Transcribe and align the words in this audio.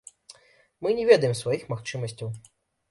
Мы 0.85 0.95
не 1.01 1.05
ведаем 1.11 1.39
сваіх 1.43 1.71
магчымасцяў. 1.77 2.27